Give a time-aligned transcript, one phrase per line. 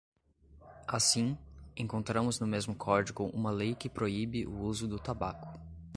[0.87, 1.37] Assim,
[1.77, 5.59] encontramos no mesmo código uma lei que proíbe o uso do tabaco.